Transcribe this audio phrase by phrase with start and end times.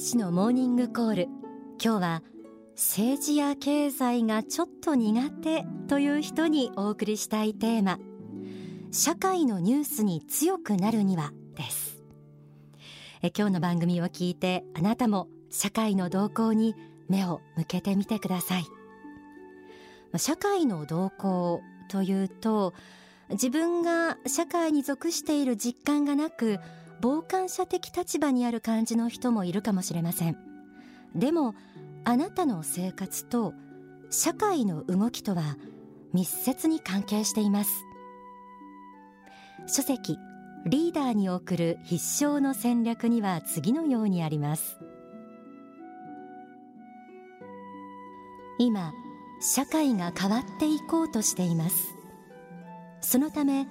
[0.00, 1.28] 使のモーニングコール。
[1.78, 2.22] 今日は
[2.74, 7.98] 政治や経済がちょっと苦手という人にお送りしたいテーマ。
[8.92, 12.02] 社会のニュースに強くなるにはです。
[13.20, 16.74] え今日の番組を聞いてあなたも社会の動向に
[17.10, 18.64] 目を向けてみてください。
[20.16, 21.60] 社会の動向
[21.90, 22.72] というと
[23.28, 26.58] 自分が社会に属している実感がなく
[27.02, 30.36] 傍観者的立場にある感じの人もいるかもしれません。
[31.14, 31.54] でも
[32.04, 33.52] あなたの生活と
[34.10, 35.56] 社会の動きとは
[36.12, 37.84] 密接に関係しています。
[39.66, 40.18] 書籍
[40.66, 44.78] リーダーに送る必勝の戦略には次のようにあります。
[48.58, 48.92] 今
[49.40, 51.94] 社会が変わっていこうとしています。
[53.00, 53.66] そのため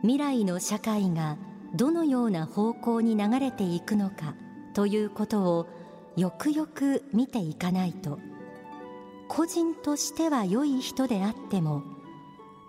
[0.00, 1.36] 未来の社会が
[1.74, 4.34] どのような方向に流れていくのか
[4.74, 5.66] ということを
[6.16, 8.18] よくよく見ていかないと。
[9.28, 11.82] 個人としては良い人であっても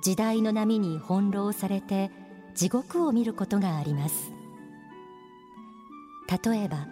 [0.02, 2.10] 時代の波に翻弄されて
[2.56, 4.32] 地獄を見ることがあります。
[6.44, 6.88] 例えば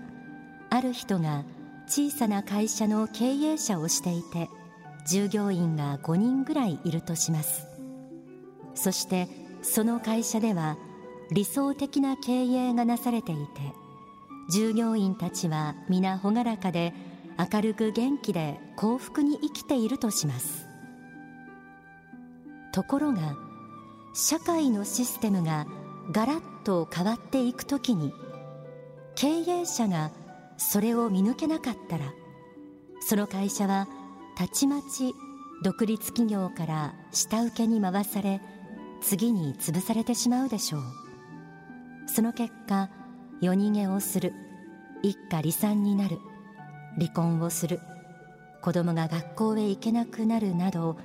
[0.69, 1.43] ある人が
[1.88, 4.49] 小さな会社の経営者をしていて
[5.07, 7.67] 従業員が5人ぐらいいるとします。
[8.75, 9.27] そして
[9.61, 10.77] その会社では
[11.31, 13.73] 理想的な経営がなされていて
[14.49, 16.93] 従業員たちは皆朗らかで
[17.52, 20.67] 明るく元気で幸福に生きているとします。
[22.73, 23.35] ところが
[24.13, 25.66] 社会のシステムが
[26.11, 28.13] ガラッと変わっていくときに
[29.16, 30.11] 経営者が
[30.57, 32.13] それを見抜けなかったら
[32.99, 33.88] その会社は
[34.35, 35.13] たちまち
[35.63, 38.41] 独立企業から下請けに回され
[39.01, 41.02] 次に潰されてしまうでしょう。
[42.14, 42.92] その結果
[43.42, 44.33] 夜逃げをする。
[45.02, 46.19] 一家離散になる。
[47.00, 47.80] 離婚をする。
[48.61, 50.96] 子供が学校へ行けなくなるなど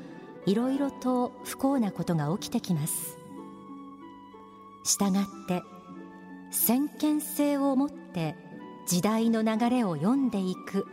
[0.44, 3.16] いろいろと不幸なことが起きてきます。
[4.84, 5.62] したがって
[6.50, 8.36] 先見性を持って
[8.86, 10.84] 時代の流れを読んでいく。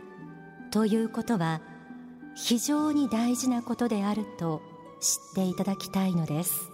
[0.70, 1.60] ということは
[2.34, 4.62] 非常に大事なことであると
[4.98, 6.72] 知っていただきたいのです。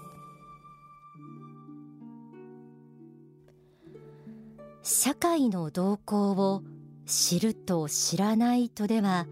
[4.93, 6.63] 社会の動向を
[7.07, 9.27] 知ると知らないとでは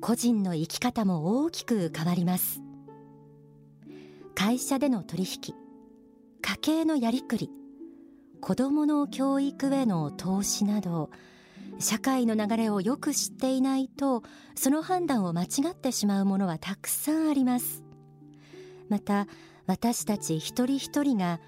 [0.00, 2.60] 個人の生き方も大きく変わります。
[4.34, 5.54] 会社での取引
[6.42, 7.50] 家計のやりくり
[8.40, 11.10] 子どもの教育への投資など
[11.78, 14.24] 社会の流れをよく知っていないと
[14.56, 17.84] その判断を間違ってしまうものはたくさんあります。
[18.88, 19.28] また
[19.66, 21.38] 私たち一人一人が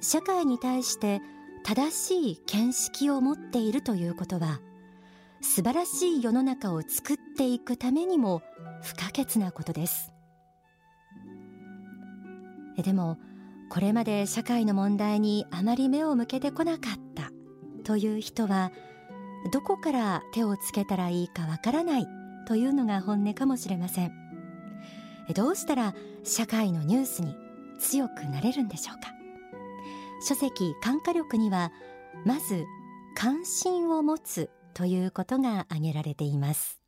[0.00, 1.20] 社会に対して
[1.64, 4.60] 正しい見識を持っているということは
[5.40, 8.42] 素晴らしい世の中を作っていくためにも
[8.82, 10.12] 不可欠なことです。
[12.76, 13.18] でも
[13.70, 17.30] これまで社会の問題にあまり目を向けてこなかった
[17.84, 18.70] という人は
[19.52, 22.06] どこから手をつけたらいいかわからない
[22.46, 24.12] というのが本音かもしれません。
[25.34, 27.34] どうしたら社会のニュースに
[27.78, 29.21] 強くなれるんでしょうか？
[30.24, 31.72] 書籍感化力には
[32.24, 32.64] まず
[33.16, 36.78] 関心を持つということが挙げられています。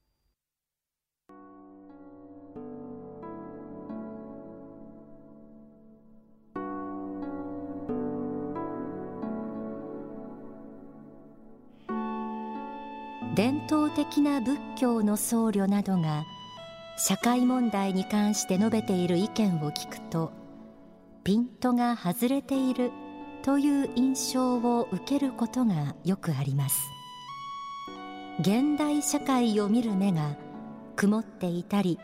[13.34, 16.25] 伝統的な仏教の僧侶などが
[16.97, 20.31] 社会問題に関して述べている意見を聞くと
[21.25, 22.93] ピントが外れている
[23.44, 26.81] という印象を受けることがよくあります。
[28.41, 30.34] 現代社会を見る目が
[30.97, 31.99] 曇っていたり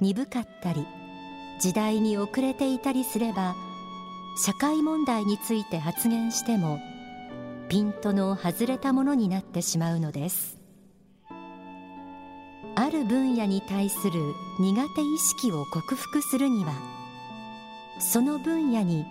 [0.00, 0.86] 鈍かったり
[1.60, 3.54] 時代に遅れていたりすれば
[4.42, 6.80] 社会問題について発言しても
[7.68, 10.58] ピントの外れたものになってしまうのです。
[12.76, 14.12] ある分野に対する
[14.58, 16.72] 苦手意識を克服するには
[18.00, 19.04] その分野に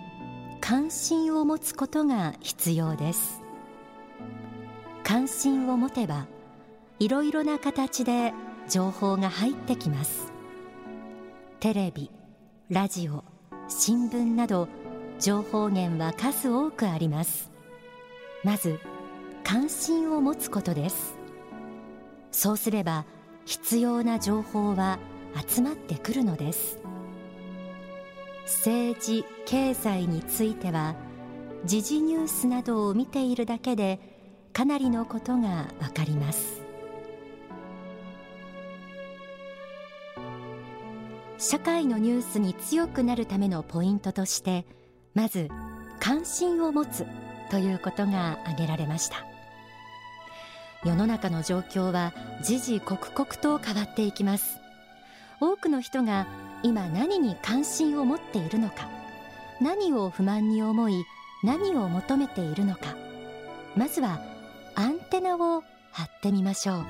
[0.68, 3.40] 関心を持つことが必要です。
[5.02, 6.26] 関心を持てば
[6.98, 8.34] いろいろな形で
[8.68, 10.30] 情報が入ってきます。
[11.58, 12.10] テレビ
[12.68, 13.24] ラジオ
[13.66, 14.68] 新聞など
[15.18, 17.50] 情報源は数多くあります。
[18.44, 18.78] まず
[19.44, 21.18] 関心を持つことです。
[22.30, 23.06] そうすれば
[23.46, 24.98] 必要な情報は
[25.48, 26.78] 集まってくるのです。
[28.48, 30.94] 政治経済については
[31.66, 34.00] 時事ニュースなどを見ているだけで
[34.54, 36.62] かなりのことがわかります。
[41.36, 44.64] 社会のニュースに強くなるためのポイントとして
[45.14, 45.48] まず
[46.00, 47.06] 関心を持つ
[47.50, 49.26] ということが挙げられました。
[50.84, 54.58] 世の中の状況は時々刻々と変わっていきます。
[55.38, 56.26] 多くの人が
[56.62, 58.88] 今何に関心を持っているのか。
[59.60, 61.04] 何を不満に思い
[61.42, 62.96] 何を求めているのか。
[63.76, 64.20] まずは
[64.74, 65.62] アンテナを
[65.92, 66.84] 張ってみましょ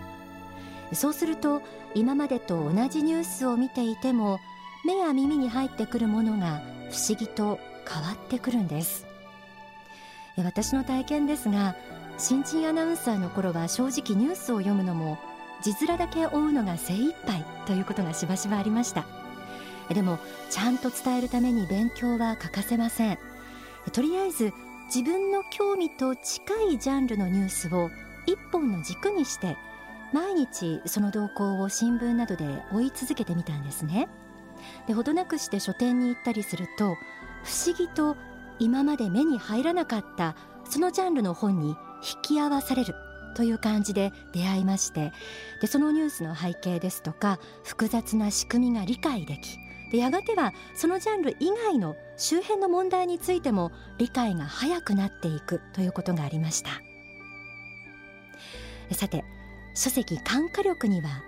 [0.93, 0.95] う。
[0.95, 1.63] そうすると
[1.95, 4.39] 今までと同じニュースを見ていても
[4.85, 9.07] 目や耳に入ってくるものが不思議と変わってくるんです。
[10.37, 11.75] 私の体験ですが
[12.17, 15.19] 新人アナウンサーの頃は正直ニュースを読むのも
[15.63, 19.18] 字面だけ追うのが精一杯ということがしばしばありました。
[19.95, 20.19] でも
[20.51, 23.19] ちゃんと伝えるために勉強は欠かせません。
[23.93, 24.53] とりあえず
[24.95, 27.91] 自分の興味と近いジャンルのニュースを
[28.27, 29.57] 一本の軸にして
[30.13, 34.09] 毎日その動向を新聞などで追い続けてみたんですね。
[34.87, 36.97] でほどなくして書店に行ったりすると
[37.45, 38.17] 不思議と
[38.59, 40.35] 今まで目に入らなかった
[40.69, 41.77] そのジャンルの本に引
[42.23, 42.95] き合わされる
[43.37, 45.13] という感じで出会いまして
[45.61, 49.59] でそのニュースの背景ですとか複雑な仕組みが理解でき
[49.91, 56.71] でやがてはそのジャンル以外の周辺の問題についても理解が早くなっていくということがありました。
[58.95, 59.25] さて
[59.75, 61.23] 書籍感化力には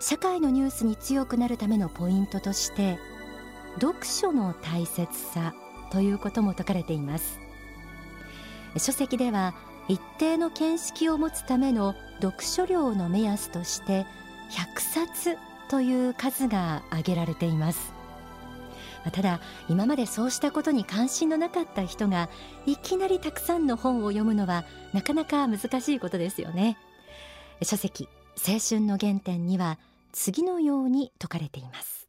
[0.00, 2.98] 社会のニュースに強くなるためのポイントとして
[3.80, 5.54] 読書の大切さ
[5.90, 7.38] ということも説かれています。
[8.76, 9.54] 書籍では
[9.88, 14.06] 一定の見識を持つための読書量の目安として
[14.50, 15.36] 100冊
[15.68, 17.92] という数が挙げられています。
[19.12, 22.28] ただ今までそうしたことに関心のなかった人が
[22.66, 26.76] いきなりたくさんの本を読むのはなかなか難しいことですよね。
[27.62, 29.78] 書籍青春の原点には
[30.12, 32.08] 次のように説かれています。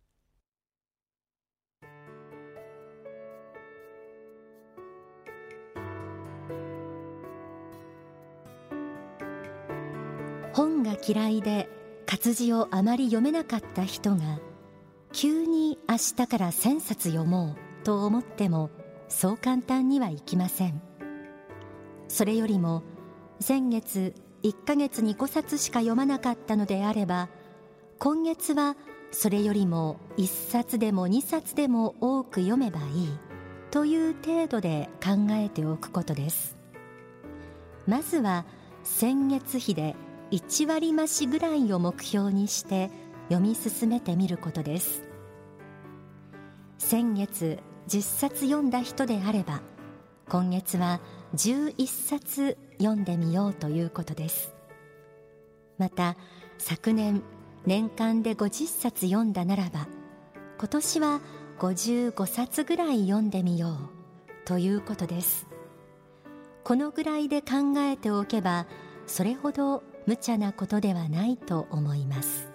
[10.53, 11.69] 本が嫌いで
[12.09, 14.39] 活字をあまり読めなかった人が
[15.13, 18.71] 急に明日から1000冊読もうと思っても
[19.09, 20.81] そう簡単にはいきません。
[22.07, 22.81] それよりも
[23.39, 27.29] 先月1ヶ月に5冊しか読まなかったのであれば
[27.99, 28.75] 今月は
[29.11, 33.19] それよりも1冊でも2冊でも多く読めばいい
[33.69, 36.57] という程度で考えておくことです。
[37.85, 38.45] まずは
[38.83, 39.95] 先月比で
[40.31, 42.91] 1割増しぐらいを目標にして
[43.29, 45.03] 読み進めてみることです。
[46.77, 49.61] 先月10冊読んだ人であれば
[50.27, 51.01] 今月は
[51.35, 54.53] 11冊読んでみようということです。
[55.77, 56.15] また
[56.57, 57.23] 昨年
[57.65, 59.87] 年間で50冊読んだならば
[60.57, 61.21] 今年は
[61.59, 63.77] 55冊ぐらい読んでみよう
[64.45, 65.47] ということです。
[66.63, 68.67] このぐらいで考えておけば
[69.07, 72.49] それほど無茶なことではないと思います。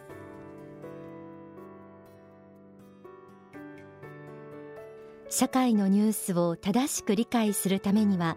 [5.31, 8.37] 社会のニュースを正しく理解するためには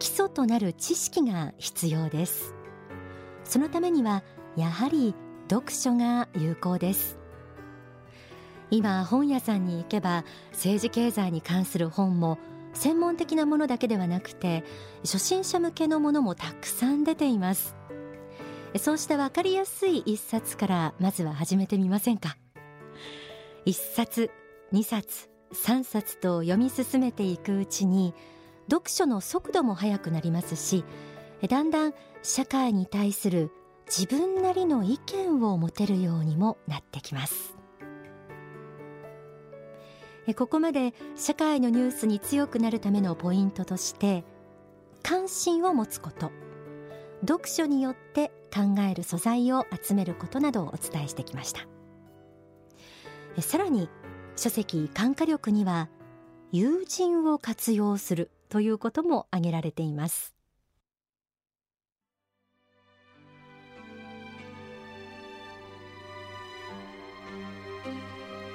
[0.00, 2.54] 基礎となる知識が必要です。
[3.44, 4.24] そのためには
[4.56, 5.14] やはり
[5.48, 7.18] 読書が有効です。
[8.70, 12.38] 今本屋さんに行けば政治経済に関する本も
[12.72, 14.64] 専門的なものだけではなくて
[15.02, 17.76] 初心者向けのものもたくさん出ています。
[18.76, 22.36] そうした分かりやすい一冊からまずは始めてみませんか？
[23.64, 24.30] 一冊
[24.72, 28.14] 二冊三冊と読み進めていくうちに
[28.68, 30.84] 読書の速度も速くなりますし
[31.48, 33.50] だんだん社会に対する
[33.86, 37.56] 自分なりの意見を持てるようにもなってきます。
[40.36, 44.24] ここまで社会のニュースに強くなるためのポイントとして
[45.02, 46.32] 関心を持つこと。
[47.20, 51.66] 読書によって考える素材を集めることなどをお伝えしてきました。
[53.42, 53.88] さらに
[54.36, 55.88] 書籍感化力には
[56.52, 60.34] 友人を活用するということも挙げられています。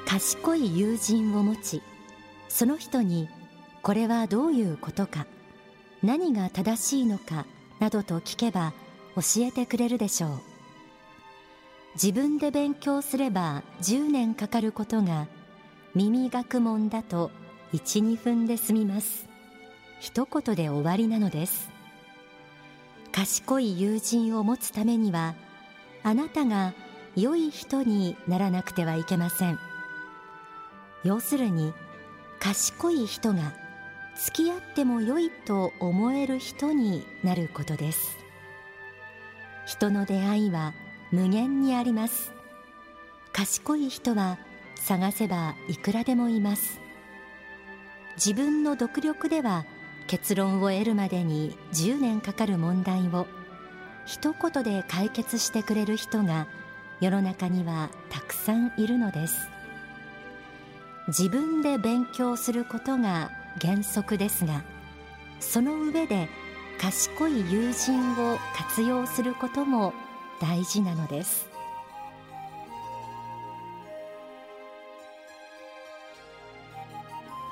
[0.06, 1.84] 賢い友人を持ち
[2.48, 3.30] その人に
[3.84, 5.28] これはどういうことか
[6.02, 7.46] 何が正しいのか
[7.80, 8.74] などと聞けば
[9.20, 10.42] 教えてくれるでしょう。
[11.96, 15.28] 自分で勉強すれば10年かかることが
[15.94, 17.32] 耳学問だと
[17.74, 19.28] 12分で済みます。
[20.00, 21.70] 一言で終わりなのです。
[23.12, 25.36] 賢い友人を持つためには
[26.04, 26.74] あなたが
[27.16, 29.60] 良い人にならなくてはいけません。
[31.04, 31.74] 要するに
[32.40, 33.54] 賢い人が
[34.16, 38.29] 付き合っても良いと思える人になることです。
[39.70, 40.74] 人の出会いは
[41.12, 42.34] 無限にあります。
[43.32, 44.40] 賢い人は
[44.76, 46.80] 探せばいくらでもいます。
[48.16, 49.68] 自分の独力では
[50.08, 53.28] 結論を得るまでに10年かかる問題を
[54.08, 56.48] 一言で解決してくれる人が
[57.00, 59.50] 世の中にはたくさんいるのです。
[61.10, 63.30] 自分で勉強することが
[63.62, 64.64] 原則ですが
[65.40, 66.28] その上で
[66.80, 69.94] 賢い友人を活用することも
[70.40, 71.50] 大事なのです。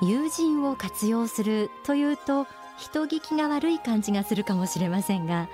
[0.00, 2.46] 友人を活用するというと
[2.78, 5.48] 人聞きが悪い感じがするかもしれませんが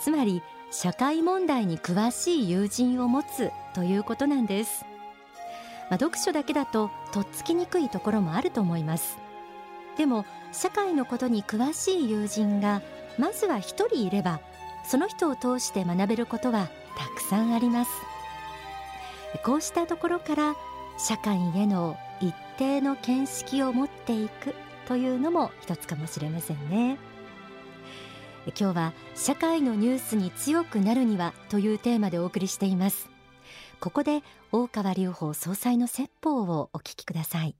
[0.00, 4.86] つまり社会問題に詳しい友人を持つということなんです、
[5.90, 9.18] まあ、読書だけだととっつきにくいところもあると思います。
[9.98, 12.80] でも社会のことに詳しい友人が
[13.18, 14.40] まずは一人いれば
[14.86, 17.90] その人を通して学べることはたくさんあります。
[19.44, 20.56] こうしたところから
[20.98, 24.54] 社会への一定の見識を持っていく
[24.86, 26.98] というのも一つかもしれませんね。
[28.58, 33.08] 今日は社会のニュースに強くなるにはというテーマでお送りしています。
[33.80, 37.54] ここで大川隆法総裁の説法をお聞きください。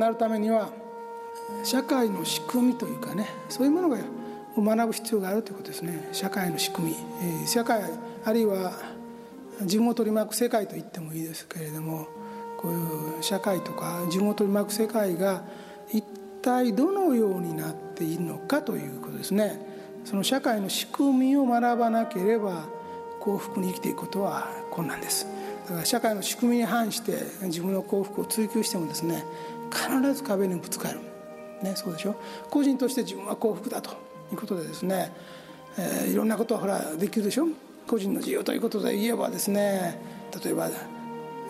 [0.00, 0.70] なるためには
[1.64, 3.98] 社会の仕組みというかねそういうものが
[4.56, 6.08] 学ぶ必要があるということですね。
[6.12, 6.96] 社会の仕組み、
[7.42, 7.82] え社会
[8.24, 8.72] あるいは
[9.60, 12.06] 自分を取り巻く世界と言ってもいいですけれども
[12.58, 15.42] こういう社会とか自分を取り巻く世界が
[15.90, 16.04] 一
[16.42, 19.58] 体どのようになっているのかということですね。
[20.04, 22.64] その社会の仕組みを学ばなければ
[23.20, 25.26] 幸福に生きていくことは困難です。
[25.66, 29.24] だから社会の仕組みに反して自分の幸福を追求してもですね
[29.72, 31.00] 必ず壁にぶつかる、
[31.62, 32.14] ね、そうでしょ？
[32.50, 33.90] 個人として自分は幸福だと
[34.32, 35.12] いうことでですね、
[35.78, 37.46] えー、いろんなことはほらできるでしょ？
[37.86, 39.98] 個人の自由ということで言えばですね
[40.44, 40.70] 例えば、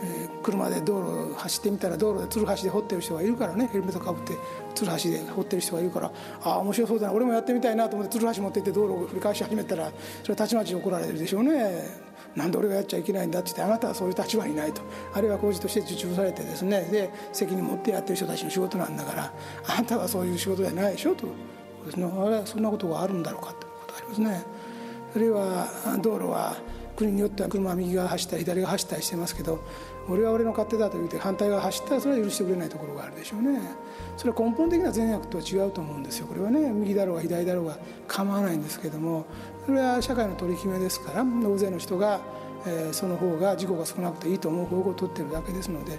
[0.05, 3.69] え、車で道路走ってみたら道路でつるはしで掘ってる人がいるからね。
[3.71, 4.35] ヘルメットかぶって
[4.75, 6.11] つるはしで掘ってる人がいるから。
[6.43, 7.13] ああ面白そうだな。
[7.13, 9.93] 俺もやってみたいなと思ってつるはし持ってって道路を振り返し始めたら
[10.23, 12.13] それはたちまち怒られるでしょうね。
[12.35, 14.83] なんで俺がやっちゃいけないんだって言ってあなたはそういう立場にないと。
[15.13, 16.83] あるいは工事として受注されてですね。
[16.91, 19.33] で責任持ってやってる人たちの仕事なんだから
[19.69, 21.27] あなたはそういう仕事じゃないでしょと
[21.87, 22.07] ですね。
[22.07, 24.45] あれそんなことがあるんだろうかということがありますね。
[25.15, 25.69] あるいは
[26.01, 26.57] 道路は
[26.97, 29.61] 国によっては車は右側走ったり左側走ったりしてますけど
[30.09, 33.61] 俺は俺の勝手だと言って反対側走ったらそれは許してくれないところがあるでしょうね。
[34.17, 36.27] それは根本的な善悪とは違うと思うんですよ。
[36.27, 37.79] これはね右だろうが左だろうが
[38.09, 39.27] 構わないんですけども
[39.67, 42.21] それは社会の取り決めですから大勢の人が、
[42.67, 45.97] えー、その方が事故が少なくていいと思う方向を取ってるだけですので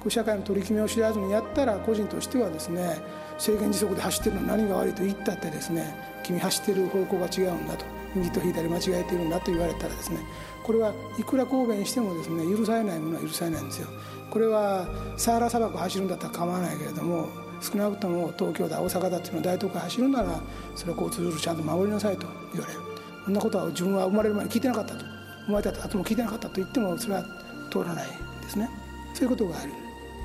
[0.00, 3.00] こう社会の取り決めを知らずにやったら個人としてはですね
[3.38, 7.95] 制限時速で走ってるの何が悪いと言ったってですね君走ってる方向が違うんだと。
[8.16, 10.18] 右と左間違えているんだと言われたらですね
[10.62, 13.88] これはいくら抗弁してもですね許されないものは許されないんですよ。
[14.30, 17.28] これはサハラ砂漠走るんだったら構わないけれども
[17.60, 20.40] 少なくとも東京だ大阪だっていうのは大都会走るなら
[20.74, 22.80] それは交通ルールちゃんと守りなさいと言われる。
[23.24, 25.04] そんなことは自分は生まれる前に聞いてなかったと。
[25.46, 27.24] 生まれた後も聞いてなかったと言ってもそれは
[27.70, 28.06] 通らない
[28.42, 28.68] ですね。
[29.14, 29.72] そういうことがある。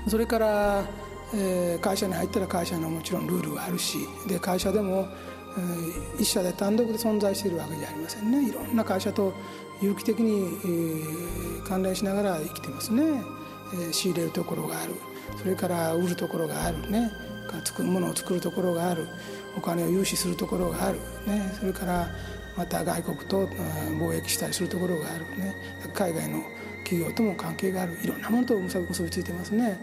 [0.08, 0.84] それから、
[1.34, 5.08] えー、会社に入ったら会社のもちろんルールがあるしで会社でも
[6.20, 8.50] 一社で単独で存在しているわけじゃありませんね。
[8.50, 9.34] いろんな会社と
[9.82, 10.60] 有機的に
[11.68, 13.22] 関連しながら生きてますね。
[13.92, 14.96] 仕入れるところがある。
[15.38, 17.12] それから売るところがあるね。
[17.66, 19.08] 作るものを作るところがある。
[19.58, 22.08] お金を融資するところがある、ね、それから
[22.56, 25.54] また外国と貿易したりするところがあるね。
[25.94, 26.42] 海外の
[26.84, 27.98] 企業とも関係がある。
[28.02, 29.78] いろんなものと結びついてますね、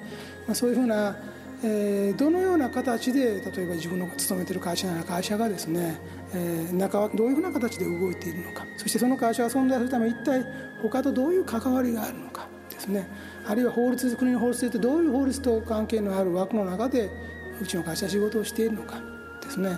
[0.46, 1.14] まあ、そういうふうな
[1.62, 6.00] えー、どのような形で例えば自分の勤めてる会社なら会社がですね、
[6.32, 8.64] えー、中はどういうふうな形で動いているのか。
[8.76, 10.44] そしてその会社が存在するために一体
[10.82, 13.08] 他とどういう関わりがあるのかですね。
[13.46, 17.10] あるいは法律国の法律でどういう法律と関係のある枠の中で
[17.60, 19.00] うちの会社は仕事をしているのか
[19.42, 19.76] ですね、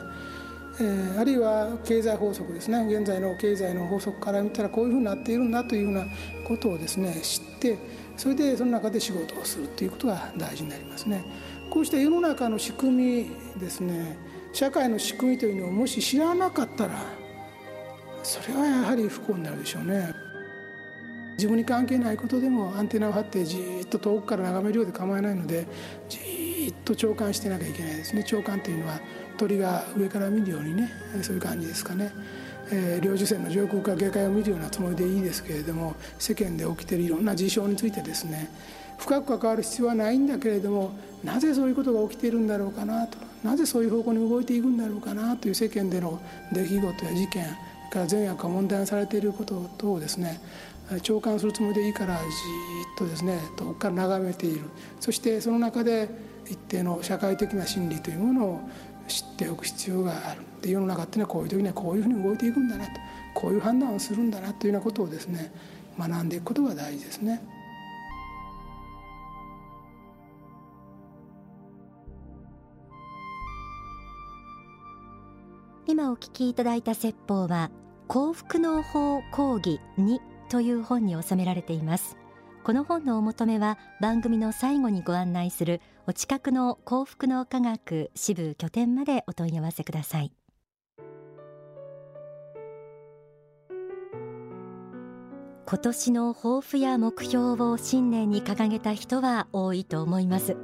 [0.80, 2.84] えー、あるいは経済法則ですね。
[2.94, 6.04] 現在の経済の法則から見たらこういうふうになっているんだというふうな
[6.46, 7.78] ことをですね知って
[8.16, 11.25] それでその中で仕事をするということが大事になりますね。
[11.71, 14.17] こうした世の中の仕組みですね
[14.53, 17.00] 社会の仕組みというのをもし知らなかったら
[18.23, 20.12] それはやはり不幸になるでしょうね
[21.35, 25.67] 自分に関係ないことでもアンテナを張ってじっと遠くから眺めるようで構わないので
[26.09, 26.19] じ
[26.71, 29.00] っと長官してなきゃいけないですね長官というのは
[29.39, 30.91] 鳥が上から見るようにね
[31.23, 32.12] そういう感じですかね。
[32.73, 38.49] え、領事船の上空から下界を見るようなつもりでいいですけれども世間で起きているいろんな事象についてですね
[39.00, 40.92] 深く関わる必要はないんだけれども
[41.25, 43.19] なぜそういうことが起きているんだろうかなと。
[43.42, 46.21] なぜそういう方向に動いていくんだろうかなという世間での
[46.52, 47.45] 出来事や事件
[47.90, 50.40] から善悪が問題にされていること等をですね。
[51.02, 52.26] 長官するつもりでいいからじっ
[52.99, 54.62] とですね遠くから眺めている。
[55.00, 56.09] そしてその中で
[56.47, 58.61] 一定の社会的な心理というものを
[59.09, 60.42] 知っておく必要がある。
[60.61, 62.92] で世の中っていうのはこういう時にはこういうふうに動いていくんだなと。
[63.33, 65.52] こういう判断をするんだなというようなことをですね
[65.99, 67.40] 学んでいくことが大事ですね。
[75.87, 77.70] 今お聞きいただいた説法は
[78.06, 80.18] 幸福の法講義2
[80.50, 82.16] という本に収められています。
[82.62, 90.32] この本のお求めは番組の最後にご案内するお近くの幸福の科学支部拠点までお問い合わせください。
[95.66, 100.56] 今年の抱負や目標を新年に掲げた人は多いと思います。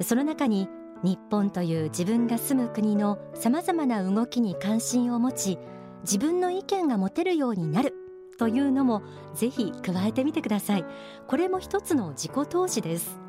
[0.00, 0.68] その中に
[1.02, 5.58] 日本という自分が住む国のさまざまな動きに関心を持ち
[6.02, 7.94] 自分の意見が持てるようになる
[8.38, 9.02] というのも
[9.34, 10.84] ぜひ加えてみてください。
[11.28, 13.20] これも一つの自己投資です。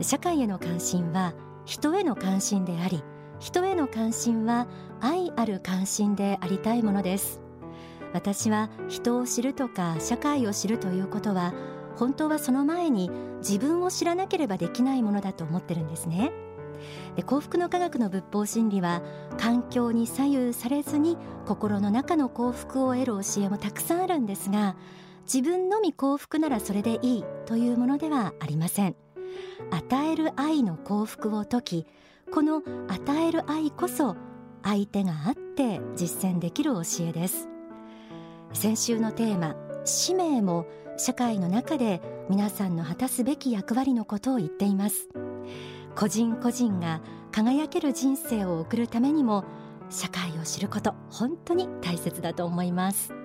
[0.00, 3.02] 社会への関心は人への関心であり
[3.38, 4.66] 人への関心は
[5.00, 7.40] 愛ある関心でありたいものです。
[8.12, 11.54] 私は人を知るとか社会を知るということは
[11.96, 16.32] 本当はその前に自分を知らなければできないものだと思ってるんですね。
[17.16, 19.02] で幸福の科学の仏法真理は
[19.38, 21.16] 環境に左右されずに
[21.46, 24.76] 心の中の幸福を得る教えもたくさんあるんですが
[25.32, 28.96] 自分のみ幸福ならそれでいいというものではありません。
[29.70, 31.86] 与える愛の幸福を説き
[32.32, 34.16] この与える愛こそ
[34.62, 37.48] 相手があって実践できる教えです。
[38.52, 40.66] 先週のテーマ使命も
[40.96, 45.08] 社会の中で皆さんの果たすべき役割のことを言っています。
[45.94, 47.00] 個人個人が
[47.32, 49.44] 輝ける人生を送るためにも
[49.90, 53.19] 社会を知ること本当に大切だと思います。